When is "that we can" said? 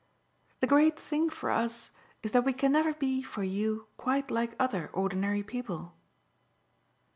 2.31-2.71